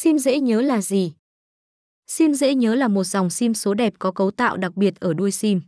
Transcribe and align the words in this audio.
Sim 0.00 0.18
dễ 0.18 0.40
nhớ 0.40 0.60
là 0.60 0.82
gì? 0.82 1.12
Sim 2.06 2.34
dễ 2.34 2.54
nhớ 2.54 2.74
là 2.74 2.88
một 2.88 3.04
dòng 3.04 3.30
sim 3.30 3.54
số 3.54 3.74
đẹp 3.74 3.94
có 3.98 4.10
cấu 4.10 4.30
tạo 4.30 4.56
đặc 4.56 4.76
biệt 4.76 5.00
ở 5.00 5.14
đuôi 5.14 5.30
sim. 5.30 5.60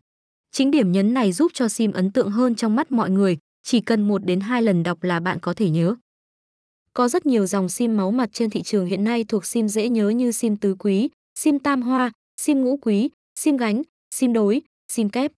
Chính 0.52 0.70
điểm 0.70 0.92
nhấn 0.92 1.14
này 1.14 1.32
giúp 1.32 1.52
cho 1.54 1.68
sim 1.68 1.92
ấn 1.92 2.10
tượng 2.12 2.30
hơn 2.30 2.54
trong 2.54 2.76
mắt 2.76 2.92
mọi 2.92 3.10
người, 3.10 3.38
chỉ 3.62 3.80
cần 3.80 4.08
một 4.08 4.24
đến 4.24 4.40
hai 4.40 4.62
lần 4.62 4.82
đọc 4.82 5.02
là 5.02 5.20
bạn 5.20 5.38
có 5.40 5.54
thể 5.54 5.70
nhớ. 5.70 5.94
Có 6.94 7.08
rất 7.08 7.26
nhiều 7.26 7.46
dòng 7.46 7.68
sim 7.68 7.96
máu 7.96 8.10
mặt 8.10 8.30
trên 8.32 8.50
thị 8.50 8.62
trường 8.62 8.86
hiện 8.86 9.04
nay 9.04 9.24
thuộc 9.24 9.46
sim 9.46 9.68
dễ 9.68 9.88
nhớ 9.88 10.08
như 10.08 10.32
sim 10.32 10.56
tứ 10.56 10.76
quý, 10.78 11.08
sim 11.38 11.58
tam 11.58 11.82
hoa, 11.82 12.12
sim 12.40 12.64
ngũ 12.64 12.76
quý, 12.76 13.10
sim 13.40 13.56
gánh, 13.56 13.82
sim 14.14 14.32
đối, 14.32 14.62
sim 14.92 15.08
kép. 15.08 15.32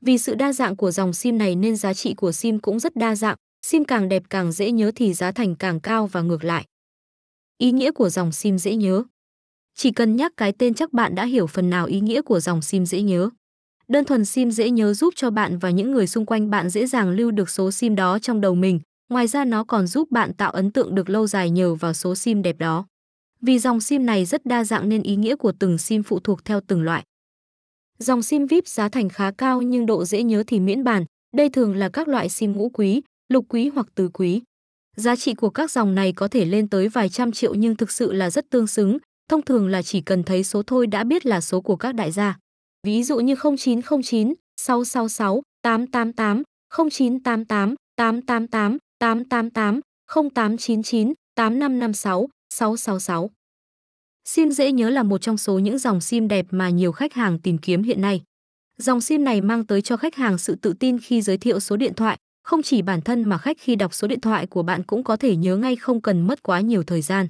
Vì 0.00 0.18
sự 0.18 0.34
đa 0.34 0.52
dạng 0.52 0.76
của 0.76 0.90
dòng 0.90 1.12
sim 1.12 1.38
này 1.38 1.56
nên 1.56 1.76
giá 1.76 1.94
trị 1.94 2.14
của 2.14 2.32
sim 2.32 2.58
cũng 2.58 2.78
rất 2.78 2.96
đa 2.96 3.16
dạng, 3.16 3.36
sim 3.66 3.84
càng 3.84 4.08
đẹp 4.08 4.22
càng 4.30 4.52
dễ 4.52 4.70
nhớ 4.70 4.92
thì 4.94 5.14
giá 5.14 5.32
thành 5.32 5.56
càng 5.56 5.80
cao 5.80 6.06
và 6.06 6.22
ngược 6.22 6.44
lại. 6.44 6.64
Ý 7.60 7.72
nghĩa 7.72 7.90
của 7.90 8.08
dòng 8.08 8.32
sim 8.32 8.58
dễ 8.58 8.76
nhớ 8.76 9.02
Chỉ 9.74 9.90
cần 9.90 10.16
nhắc 10.16 10.32
cái 10.36 10.52
tên 10.52 10.74
chắc 10.74 10.92
bạn 10.92 11.14
đã 11.14 11.24
hiểu 11.24 11.46
phần 11.46 11.70
nào 11.70 11.86
ý 11.86 12.00
nghĩa 12.00 12.22
của 12.22 12.40
dòng 12.40 12.62
sim 12.62 12.86
dễ 12.86 13.02
nhớ. 13.02 13.30
Đơn 13.88 14.04
thuần 14.04 14.24
sim 14.24 14.50
dễ 14.50 14.70
nhớ 14.70 14.94
giúp 14.94 15.14
cho 15.16 15.30
bạn 15.30 15.58
và 15.58 15.70
những 15.70 15.92
người 15.92 16.06
xung 16.06 16.26
quanh 16.26 16.50
bạn 16.50 16.70
dễ 16.70 16.86
dàng 16.86 17.10
lưu 17.10 17.30
được 17.30 17.50
số 17.50 17.70
sim 17.70 17.94
đó 17.94 18.18
trong 18.18 18.40
đầu 18.40 18.54
mình, 18.54 18.80
ngoài 19.08 19.26
ra 19.26 19.44
nó 19.44 19.64
còn 19.64 19.86
giúp 19.86 20.10
bạn 20.10 20.32
tạo 20.32 20.50
ấn 20.50 20.70
tượng 20.70 20.94
được 20.94 21.10
lâu 21.10 21.26
dài 21.26 21.50
nhờ 21.50 21.74
vào 21.74 21.92
số 21.92 22.14
sim 22.14 22.42
đẹp 22.42 22.58
đó. 22.58 22.86
Vì 23.40 23.58
dòng 23.58 23.80
sim 23.80 24.06
này 24.06 24.24
rất 24.24 24.46
đa 24.46 24.64
dạng 24.64 24.88
nên 24.88 25.02
ý 25.02 25.16
nghĩa 25.16 25.36
của 25.36 25.52
từng 25.58 25.78
sim 25.78 26.02
phụ 26.02 26.20
thuộc 26.20 26.44
theo 26.44 26.60
từng 26.66 26.82
loại. 26.82 27.04
Dòng 27.98 28.22
sim 28.22 28.46
VIP 28.46 28.68
giá 28.68 28.88
thành 28.88 29.08
khá 29.08 29.30
cao 29.30 29.62
nhưng 29.62 29.86
độ 29.86 30.04
dễ 30.04 30.22
nhớ 30.22 30.44
thì 30.46 30.60
miễn 30.60 30.84
bàn, 30.84 31.04
đây 31.36 31.48
thường 31.48 31.76
là 31.76 31.88
các 31.88 32.08
loại 32.08 32.28
sim 32.28 32.52
ngũ 32.52 32.68
quý, 32.68 33.02
lục 33.28 33.44
quý 33.48 33.68
hoặc 33.68 33.86
tứ 33.94 34.08
quý. 34.12 34.42
Giá 34.96 35.16
trị 35.16 35.34
của 35.34 35.50
các 35.50 35.70
dòng 35.70 35.94
này 35.94 36.12
có 36.12 36.28
thể 36.28 36.44
lên 36.44 36.68
tới 36.68 36.88
vài 36.88 37.08
trăm 37.08 37.32
triệu 37.32 37.54
nhưng 37.54 37.76
thực 37.76 37.90
sự 37.90 38.12
là 38.12 38.30
rất 38.30 38.50
tương 38.50 38.66
xứng, 38.66 38.98
thông 39.28 39.42
thường 39.42 39.68
là 39.68 39.82
chỉ 39.82 40.00
cần 40.00 40.22
thấy 40.22 40.44
số 40.44 40.62
thôi 40.62 40.86
đã 40.86 41.04
biết 41.04 41.26
là 41.26 41.40
số 41.40 41.60
của 41.60 41.76
các 41.76 41.94
đại 41.94 42.12
gia. 42.12 42.38
Ví 42.86 43.02
dụ 43.02 43.20
như 43.20 43.34
0909, 43.34 44.34
666, 44.60 45.42
888, 45.62 46.42
0988, 46.90 47.74
888, 47.96 48.78
888, 48.98 49.80
0899, 50.34 51.12
8556, 51.34 52.28
666. 52.54 53.30
Sim 54.24 54.50
dễ 54.50 54.72
nhớ 54.72 54.90
là 54.90 55.02
một 55.02 55.18
trong 55.18 55.36
số 55.36 55.58
những 55.58 55.78
dòng 55.78 56.00
sim 56.00 56.28
đẹp 56.28 56.46
mà 56.50 56.68
nhiều 56.68 56.92
khách 56.92 57.14
hàng 57.14 57.38
tìm 57.38 57.58
kiếm 57.58 57.82
hiện 57.82 58.00
nay. 58.00 58.22
Dòng 58.78 59.00
sim 59.00 59.24
này 59.24 59.40
mang 59.40 59.66
tới 59.66 59.82
cho 59.82 59.96
khách 59.96 60.14
hàng 60.14 60.38
sự 60.38 60.54
tự 60.54 60.72
tin 60.72 60.98
khi 60.98 61.22
giới 61.22 61.38
thiệu 61.38 61.60
số 61.60 61.76
điện 61.76 61.94
thoại, 61.94 62.18
không 62.50 62.62
chỉ 62.62 62.82
bản 62.82 63.00
thân 63.00 63.28
mà 63.28 63.38
khách 63.38 63.56
khi 63.60 63.76
đọc 63.76 63.94
số 63.94 64.08
điện 64.08 64.20
thoại 64.20 64.46
của 64.46 64.62
bạn 64.62 64.82
cũng 64.82 65.04
có 65.04 65.16
thể 65.16 65.36
nhớ 65.36 65.56
ngay 65.56 65.76
không 65.76 66.00
cần 66.00 66.26
mất 66.26 66.42
quá 66.42 66.60
nhiều 66.60 66.82
thời 66.82 67.02
gian. 67.02 67.28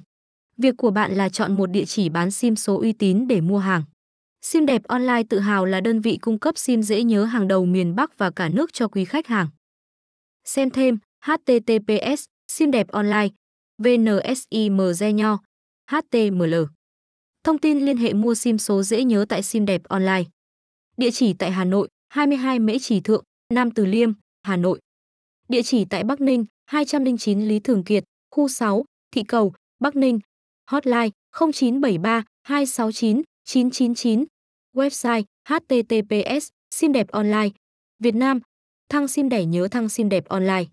Việc 0.57 0.77
của 0.77 0.91
bạn 0.91 1.11
là 1.11 1.29
chọn 1.29 1.55
một 1.55 1.65
địa 1.71 1.85
chỉ 1.85 2.09
bán 2.09 2.31
sim 2.31 2.55
số 2.55 2.79
uy 2.79 2.93
tín 2.93 3.27
để 3.27 3.41
mua 3.41 3.57
hàng. 3.57 3.83
Sim 4.41 4.65
đẹp 4.65 4.83
online 4.83 5.23
tự 5.29 5.39
hào 5.39 5.65
là 5.65 5.81
đơn 5.81 6.01
vị 6.01 6.17
cung 6.21 6.39
cấp 6.39 6.57
sim 6.57 6.81
dễ 6.81 7.03
nhớ 7.03 7.23
hàng 7.23 7.47
đầu 7.47 7.65
miền 7.65 7.95
Bắc 7.95 8.17
và 8.17 8.31
cả 8.31 8.49
nước 8.49 8.73
cho 8.73 8.87
quý 8.87 9.05
khách 9.05 9.27
hàng. 9.27 9.47
Xem 10.45 10.69
thêm 10.69 10.97
https 11.25 12.25
sim 12.51 12.71
đẹp 12.71 12.87
online 12.87 13.27
vnsimg 13.77 15.15
nho 15.15 15.37
html 15.91 16.55
Thông 17.43 17.57
tin 17.57 17.79
liên 17.85 17.97
hệ 17.97 18.13
mua 18.13 18.35
sim 18.35 18.57
số 18.57 18.83
dễ 18.83 19.03
nhớ 19.03 19.25
tại 19.29 19.43
sim 19.43 19.65
đẹp 19.65 19.81
online. 19.83 20.23
Địa 20.97 21.11
chỉ 21.11 21.33
tại 21.33 21.51
Hà 21.51 21.63
Nội, 21.63 21.87
22 22.09 22.59
Mễ 22.59 22.79
Trì 22.79 22.99
Thượng, 22.99 23.23
Nam 23.53 23.71
Từ 23.71 23.85
Liêm, 23.85 24.11
Hà 24.43 24.57
Nội. 24.57 24.79
Địa 25.51 25.61
chỉ 25.63 25.85
tại 25.85 26.03
Bắc 26.03 26.21
Ninh, 26.21 26.45
209 26.65 27.47
Lý 27.47 27.59
Thường 27.59 27.83
Kiệt, 27.83 28.03
khu 28.35 28.47
6, 28.47 28.85
Thị 29.11 29.23
Cầu, 29.23 29.53
Bắc 29.79 29.95
Ninh. 29.95 30.19
Hotline 30.71 31.09
0973 31.39 32.23
269 32.43 33.21
999. 33.45 34.25
Website 34.75 35.23
https 35.49 36.49
sim 36.75 36.91
đẹp 36.91 37.07
online. 37.07 37.49
Việt 37.99 38.15
Nam. 38.15 38.39
Thăng 38.89 39.07
sim 39.07 39.29
đẻ 39.29 39.45
nhớ 39.45 39.67
thăng 39.67 39.89
sim 39.89 40.09
đẹp 40.09 40.25
online. 40.25 40.65